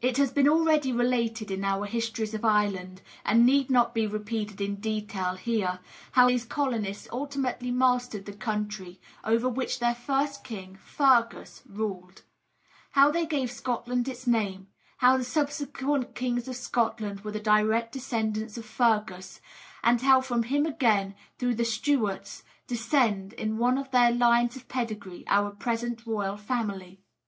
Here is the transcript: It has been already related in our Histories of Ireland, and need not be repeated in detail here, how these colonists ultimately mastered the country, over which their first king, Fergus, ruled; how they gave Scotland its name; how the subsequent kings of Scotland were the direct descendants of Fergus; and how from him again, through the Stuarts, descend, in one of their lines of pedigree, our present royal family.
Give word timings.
It 0.00 0.18
has 0.18 0.30
been 0.30 0.46
already 0.48 0.92
related 0.92 1.50
in 1.50 1.64
our 1.64 1.86
Histories 1.86 2.32
of 2.32 2.44
Ireland, 2.44 3.02
and 3.24 3.44
need 3.44 3.70
not 3.70 3.92
be 3.92 4.06
repeated 4.06 4.60
in 4.60 4.76
detail 4.76 5.34
here, 5.34 5.80
how 6.12 6.28
these 6.28 6.44
colonists 6.44 7.08
ultimately 7.10 7.72
mastered 7.72 8.24
the 8.24 8.34
country, 8.34 9.00
over 9.24 9.48
which 9.48 9.80
their 9.80 9.96
first 9.96 10.44
king, 10.44 10.76
Fergus, 10.76 11.64
ruled; 11.68 12.22
how 12.92 13.10
they 13.10 13.26
gave 13.26 13.50
Scotland 13.50 14.06
its 14.06 14.28
name; 14.28 14.68
how 14.98 15.16
the 15.16 15.24
subsequent 15.24 16.14
kings 16.14 16.46
of 16.46 16.54
Scotland 16.54 17.22
were 17.22 17.32
the 17.32 17.40
direct 17.40 17.90
descendants 17.90 18.56
of 18.56 18.64
Fergus; 18.64 19.40
and 19.82 20.02
how 20.02 20.20
from 20.20 20.44
him 20.44 20.66
again, 20.66 21.16
through 21.36 21.56
the 21.56 21.64
Stuarts, 21.64 22.44
descend, 22.68 23.32
in 23.32 23.58
one 23.58 23.76
of 23.76 23.90
their 23.90 24.12
lines 24.12 24.54
of 24.54 24.68
pedigree, 24.68 25.24
our 25.26 25.50
present 25.50 26.06
royal 26.06 26.36
family. 26.36 27.00